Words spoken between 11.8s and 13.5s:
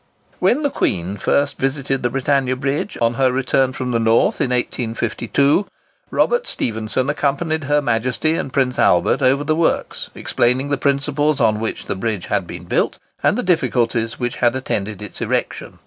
the bridge had been built, and the